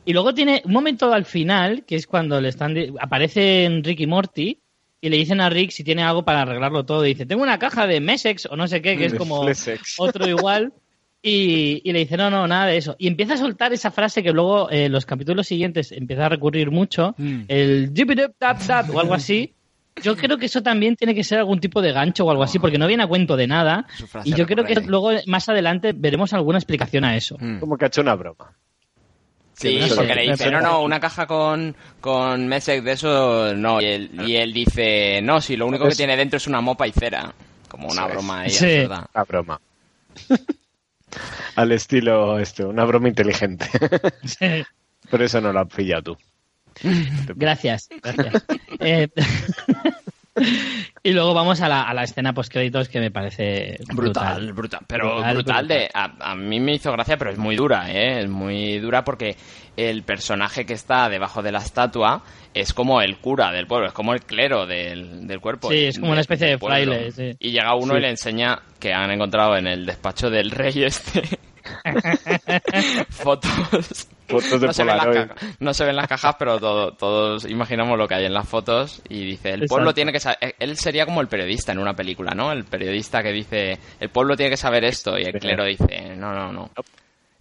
[0.10, 4.08] Y luego tiene un momento al final, que es cuando le están aparecen Rick y
[4.08, 4.58] Morty
[5.00, 7.06] y le dicen a Rick si tiene algo para arreglarlo todo.
[7.06, 9.96] Y dice, tengo una caja de Mesex o no sé qué, que es como Flesex.
[10.00, 10.74] otro igual.
[11.22, 12.96] Y, y le dice, no, no, nada de eso.
[12.98, 16.72] Y empieza a soltar esa frase que luego eh, los capítulos siguientes empieza a recurrir
[16.72, 17.42] mucho, Mm.
[17.48, 19.54] el jibidup tap tap o algo así.
[20.02, 22.58] Yo creo que eso también tiene que ser algún tipo de gancho o algo así,
[22.58, 23.86] porque no viene a cuento de nada.
[24.24, 27.38] Y yo creo que luego más adelante veremos alguna explicación a eso.
[27.40, 27.60] Mm.
[27.60, 28.56] Como que ha hecho una broma.
[29.60, 33.82] Sí, porque le dice, no, no, una caja con, con de eso, no.
[33.82, 36.88] Y él, y él dice, no, si lo único que tiene dentro es una mopa
[36.88, 37.34] y cera.
[37.68, 38.14] Como una es.
[38.14, 38.66] broma ahí, Sí.
[38.78, 39.10] absurda.
[39.14, 39.62] Una broma.
[41.56, 43.68] Al estilo esto, una broma inteligente.
[45.10, 46.18] Pero eso no lo has pillado tú.
[47.36, 48.46] Gracias, gracias.
[48.80, 49.10] Eh,
[51.04, 54.82] y luego vamos a la, a la escena post créditos que me parece Brutal, brutal.
[54.88, 55.90] Pero brutal, Brutal, de...
[55.94, 58.22] A, a mí me hizo gracia, pero es muy dura, ¿eh?
[58.22, 59.36] Es muy dura porque
[59.78, 62.24] el personaje que está debajo de la estatua
[62.54, 65.70] es como el cura del pueblo, es como el clero del, del cuerpo.
[65.70, 67.36] Sí, es como una especie de fraile, sí.
[67.40, 68.00] Y llega uno Sí.
[68.00, 71.22] y le enseña que han encontrado en el despacho del rey este
[73.10, 75.28] fotos Fotos de no se, ven las Polaroid.
[75.30, 78.48] ca- no se ven las cajas, pero todo- todos imaginamos lo que hay en las
[78.48, 79.94] fotos y dice, el pueblo Exacto.
[79.96, 82.52] tiene que saber, él sería como el periodista en una película, ¿no?
[82.52, 86.34] El periodista que dice, el pueblo tiene que saber esto y el clero dice, no,
[86.34, 86.70] no, no.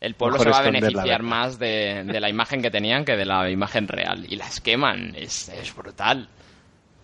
[0.00, 3.16] El pueblo Mejor se va a beneficiar más de, de la imagen que tenían que
[3.16, 4.24] de la imagen real.
[4.28, 6.28] Y las queman, es, es brutal.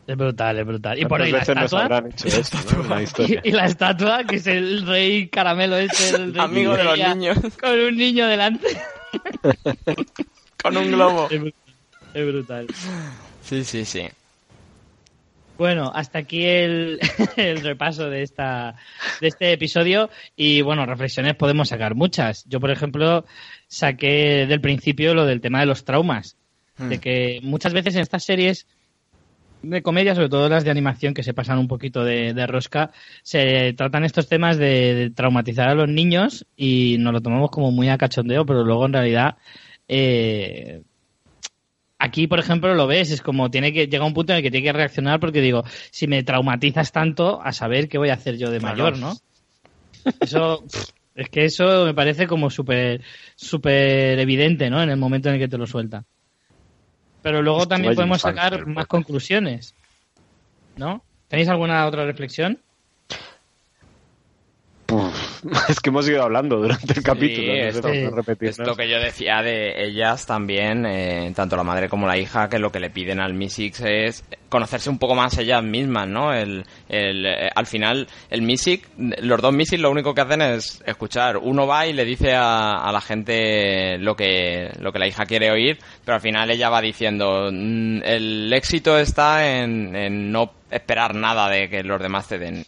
[0.06, 0.98] Es brutal, es brutal.
[0.98, 1.82] Y por ¿Cuántas ahí la estatua.
[1.84, 2.82] habrán hecho esto, ¿no?
[2.82, 6.84] En la Y, la estatua, que es el rey caramelo este, el rey Amigo de
[6.84, 7.38] los niños.
[7.60, 8.68] Con un niño delante.
[10.62, 11.28] Con un globo.
[11.30, 11.54] Es brutal.
[12.14, 12.66] Es brutal.
[13.42, 14.08] Sí, sí, sí.
[15.56, 16.98] Bueno, hasta aquí el,
[17.36, 18.76] el repaso de esta
[19.20, 22.44] de este episodio y bueno, reflexiones podemos sacar muchas.
[22.46, 23.24] Yo, por ejemplo,
[23.68, 26.36] saqué del principio lo del tema de los traumas,
[26.76, 26.88] Hmm.
[26.88, 28.66] de que muchas veces en estas series
[29.64, 32.92] de comedia, sobre todo las de animación que se pasan un poquito de, de rosca,
[33.22, 37.70] se tratan estos temas de, de traumatizar a los niños y nos lo tomamos como
[37.70, 39.36] muy a cachondeo, pero luego en realidad
[39.88, 40.82] eh,
[41.98, 44.50] aquí, por ejemplo, lo ves, es como tiene que llega un punto en el que
[44.50, 48.36] tiene que reaccionar porque digo, si me traumatizas tanto, a saber qué voy a hacer
[48.36, 48.76] yo de Claro.
[48.76, 49.16] mayor, ¿no?
[50.20, 50.64] Eso,
[51.14, 53.02] es que eso me parece como súper,
[53.36, 54.82] súper evidente, ¿no?
[54.82, 56.04] En el momento en el que te lo suelta.
[57.24, 59.74] Pero luego también podemos infancia, sacar más conclusiones,
[60.76, 61.02] ¿no?
[61.26, 62.60] ¿Tenéis alguna otra reflexión?
[65.68, 67.48] Es que hemos ido hablando durante el capítulo.
[67.48, 68.58] no esto- por qué repetirnos.
[68.60, 72.48] Es lo que yo decía de ellas también, eh, tanto la madre como la hija,
[72.48, 76.32] que lo que le piden al Misix es conocerse un poco más ellas mismas, ¿no?
[76.32, 80.82] El, el, eh, al final, el Misix, los dos Misix lo único que hacen es
[80.86, 81.36] escuchar.
[81.38, 85.24] Uno va y le dice a, a la gente lo que, lo que la hija
[85.26, 90.52] quiere oír, pero al final ella va diciendo, "Mm, el éxito está en, en no
[90.70, 92.64] esperar nada de que los demás te den.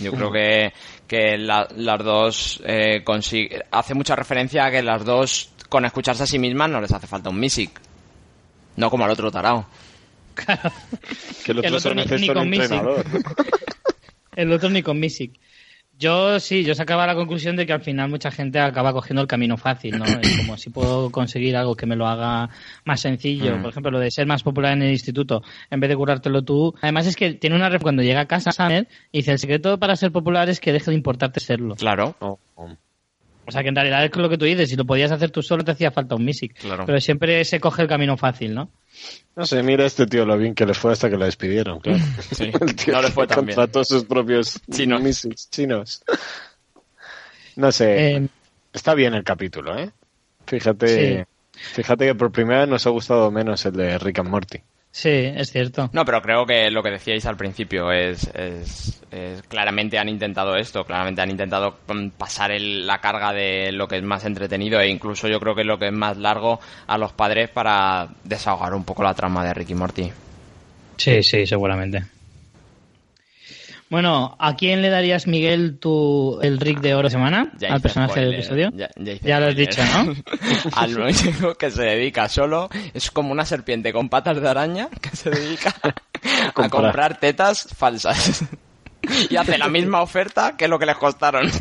[0.00, 0.72] Yo creo que,
[1.06, 6.22] que la- las dos eh, consi- hace mucha referencia a que las dos con escucharse
[6.22, 7.70] a sí mismas no les hace falta un music.
[8.76, 9.66] No como al otro tarao.
[11.44, 13.04] Que el que el otro otro se ni- ni un con entrenador.
[14.36, 15.32] El otro ni con Misic.
[16.00, 19.28] Yo sí, yo sacaba la conclusión de que al final mucha gente acaba cogiendo el
[19.28, 20.06] camino fácil, ¿no?
[20.06, 22.48] Es como si puedo conseguir algo que me lo haga
[22.86, 23.58] más sencillo.
[23.58, 23.60] Mm.
[23.60, 26.74] Por ejemplo, lo de ser más popular en el instituto, en vez de currártelo tú.
[26.80, 29.78] Además es que tiene una ref cuando llega a casa Summer y dice, el secreto
[29.78, 31.74] para ser popular es que deje de importarte serlo.
[31.74, 32.78] Claro, No, no.
[33.50, 35.42] O sea que en realidad es lo que tú dices, si lo podías hacer tú
[35.42, 36.54] solo te hacía falta un Misic.
[36.58, 36.86] Claro.
[36.86, 38.70] Pero siempre se coge el camino fácil, ¿no?
[39.36, 41.98] No sé, mira este tío lo bien que le fue hasta que lo despidieron, claro.
[42.32, 43.56] Sí, El tío no le fue tan bien.
[43.56, 45.02] contrató sus propios Chinos.
[45.02, 46.02] missiles chinos.
[47.56, 48.28] No sé, Eh,
[48.72, 49.90] está bien el capítulo, ¿eh?
[50.46, 54.58] Fíjate, fíjate que por primera vez nos ha gustado menos el de Rick and Morty.
[54.92, 55.90] Sí, es cierto.
[55.92, 60.56] No, pero creo que lo que decíais al principio es, es- es- claramente han intentado
[60.56, 64.80] esto, claramente han intentado mm, pasar el- la carga de lo que es más entretenido
[64.80, 68.74] e incluso yo creo que lo que es más largo a los padres para desahogar
[68.74, 70.12] un poco la trama de Ricky Morty.
[70.96, 72.04] Sí, sí, seguramente.
[73.90, 77.50] Bueno, ¿a quién le darías, Miguel, tu, el Rick de oro semana?
[77.58, 78.70] Ya al personaje del episodio.
[78.72, 80.14] Ya, ya hice Ya lo has dicho, ¿no?
[80.76, 85.10] Al único que se dedica solo es como una serpiente con patas de araña que
[85.16, 86.70] se dedica a Comprar.
[86.70, 88.44] comprar tetas falsas.
[89.28, 91.50] Y hace la misma oferta que lo que les costaron.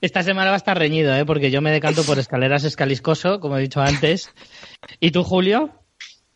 [0.00, 1.24] Esta semana va a estar reñido, ¿eh?
[1.24, 4.32] Porque yo me decanto por escaleras escaliscoso, como he dicho antes.
[4.98, 5.70] ¿Y tú, Julio?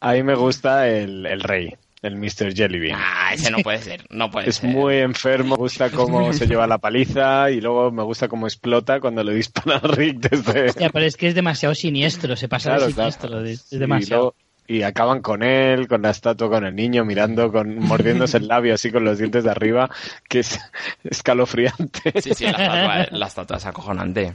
[0.01, 1.75] A mí me gusta el, el rey,
[2.05, 2.55] el Mr.
[2.55, 2.99] Jellybean.
[3.03, 4.71] Ah, ese no puede ser, no puede Es ser.
[4.71, 9.01] muy enfermo, me gusta cómo se lleva la paliza y luego me gusta cómo explota
[9.01, 10.73] cuando le dispara a Rick desde...
[10.79, 13.11] Ya, pero es que es demasiado siniestro, se pasa Claro, de claro.
[13.11, 14.23] siniestro, es Y, demasiado.
[14.23, 14.35] luego-
[14.67, 18.73] y acaban con él, con la estatua, con el niño, mirando, con mordiéndose el labio
[18.73, 19.91] así con los dientes de arriba,
[20.27, 20.59] que es
[21.05, 22.13] escalofriante.
[22.23, 24.33] Sí, sí, la estatua, la estatua es acojonante.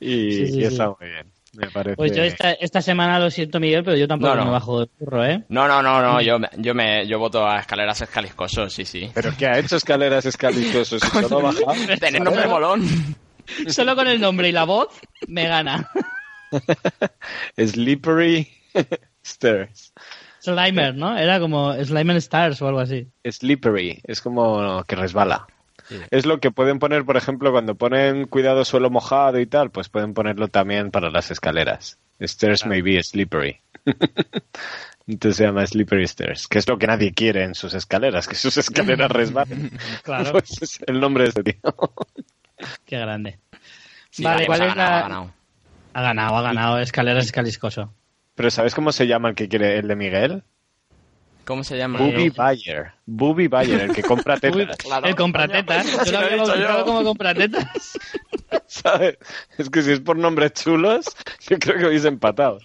[0.00, 0.94] Y, Sí, sí, y está sí.
[0.98, 1.26] muy bien.
[1.56, 1.96] Me parece.
[1.96, 4.44] Pues yo esta, esta semana lo siento, Miguel, pero yo tampoco No, no.
[4.46, 5.44] me bajo del curro, ¿eh?
[5.48, 9.10] No, no, no, no, yo, me- yo me yo voto a escaleras escaliscosos, sí, sí.
[9.14, 11.02] ¿Pero qué ha hecho escaleras escalicosos?
[11.02, 11.60] ¿Y solo baja?
[11.98, 12.84] Tener nombre molón.
[13.68, 14.88] Solo con el nombre y la voz
[15.28, 15.88] me gana.
[17.58, 18.48] Slippery
[19.24, 19.92] Stairs.
[20.40, 21.16] Slimer, ¿no?
[21.18, 23.08] Era como Slimer Stars o algo así.
[23.24, 25.46] Slippery, es como que resbala.
[26.10, 29.88] Es lo que pueden poner, por ejemplo, cuando ponen cuidado suelo mojado y tal, pues
[29.88, 31.98] pueden ponerlo también para las escaleras.
[32.20, 33.60] Stairs may be slippery.
[35.06, 38.34] Entonces se llama Slippery Stairs, que es lo que nadie quiere en sus escaleras, que
[38.34, 39.70] sus escaleras resbalen.
[40.02, 41.74] Claro, Pues es el nombre de este tío.
[42.84, 43.38] qué grande.
[44.10, 44.98] Sí, vale, ¿cuál ha es ganado, la...?
[44.98, 45.32] ha ganado.
[45.92, 46.78] Ha ganado, ha ganado.
[46.80, 47.94] Escaleras escaliscoso.
[48.34, 50.42] Pero ¿sabes cómo se llama el que quiere el de Miguel?
[51.46, 51.98] ¿Cómo se llama?
[52.00, 52.90] Booby Buyer.
[53.06, 54.76] Booby Buyer, el que compra Uy, tetas.
[54.76, 55.86] claro, el compratetas.
[55.86, 55.98] coño.
[55.98, 56.84] Yo Si lo había bautizado yo.
[56.84, 57.98] como compratetas.
[58.66, 59.16] ¿sabes?
[59.58, 61.06] Es que si es por nombres chulos,
[61.48, 62.58] yo creo que hubiese empatado.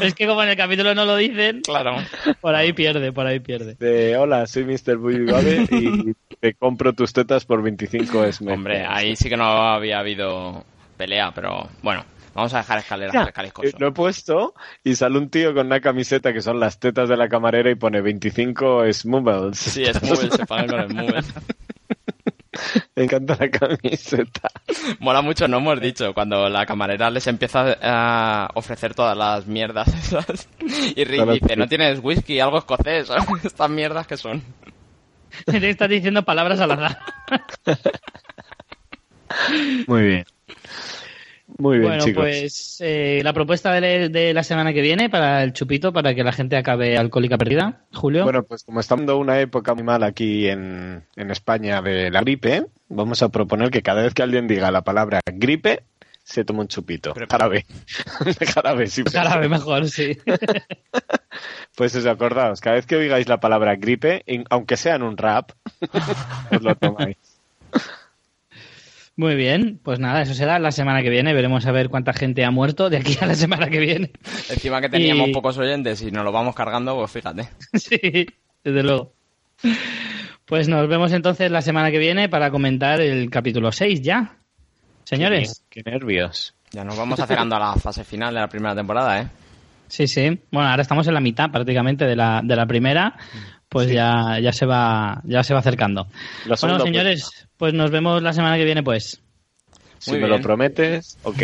[0.00, 1.96] es que como en el capítulo no lo dicen, Claro.
[2.40, 3.76] por ahí pierde, por ahí pierde.
[3.78, 4.96] De hola, soy Mr.
[4.96, 9.44] Booby Buyer y te compro tus tetas por 25 es Hombre, ahí sí que no
[9.44, 10.64] había habido
[10.96, 12.04] pelea, pero bueno,
[12.34, 13.72] vamos a dejar escaleras Ya, escaliscosos.
[13.74, 14.54] eh, Lo he puesto
[14.84, 17.74] y sale un tío con una camiseta que son las tetas de la camarera y
[17.74, 19.58] pone 25 Smoobles.
[19.58, 21.22] Sí, es muy se paga con el Move.
[22.94, 24.50] Me encanta la camiseta.
[25.00, 29.88] Mola mucho, no hemos dicho, cuando la camarera les empieza a ofrecer todas las mierdas
[29.94, 30.48] esas.
[30.60, 31.56] Y Rick Claro, dice.
[31.56, 33.08] ¿no tienes whisky, algo escocés?
[33.44, 34.42] Estas mierdas que son.
[35.46, 36.98] Te estás diciendo palabras al azar.
[39.86, 40.24] Muy bien.
[41.62, 42.24] Muy bien, bueno, chicos.
[42.24, 46.24] pues eh, la propuesta de, de la semana que viene para el chupito, para que
[46.24, 48.24] la gente acabe alcohólica perdida, Julio.
[48.24, 52.20] Bueno, pues como estamos en una época muy mala aquí en, en España de la
[52.22, 55.84] gripe, vamos a proponer que cada vez que alguien diga la palabra gripe,
[56.24, 57.14] se tome un chupito.
[57.30, 57.64] Jarabe.
[58.54, 59.04] Jarabe, sí.
[59.08, 60.18] Jarabe mejor, sí.
[61.76, 65.52] Pues eso, acordaos, cada vez que oigáis la palabra gripe, aunque sea en un rap,
[66.50, 67.16] os lo tomáis.
[69.16, 71.34] Muy bien, pues nada, eso será la semana que viene.
[71.34, 74.10] Veremos a ver cuánta gente ha muerto de aquí a la semana que viene.
[74.48, 77.48] Encima que teníamos Y- pocos oyentes y nos lo vamos cargando, pues fíjate.
[77.74, 78.26] Sí,
[78.64, 79.12] desde luego.
[80.46, 84.36] Pues nos vemos entonces la semana que viene para comentar el capítulo 6 ya.
[85.04, 85.62] Señores.
[85.68, 86.54] Qué, qué nervios.
[86.72, 89.28] Ya nos vamos acercando a la fase final de la primera temporada, ¿eh?
[89.88, 90.40] Sí, sí.
[90.50, 93.14] Bueno, ahora estamos en la mitad prácticamente de la, de la primera.
[93.68, 96.06] Pues ya, ya se va, ya se va acercando.
[96.44, 99.22] Bueno, segunda señores, pues nos vemos la semana que viene, pues.
[100.00, 100.40] Si Muy me bien.
[100.40, 101.42] lo prometes, ok.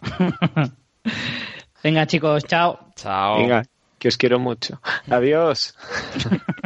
[1.84, 2.78] Venga, chicos, chao.
[2.96, 3.36] Chao.
[3.36, 3.62] Venga,
[3.98, 4.80] que os quiero mucho.
[5.10, 5.76] Adiós.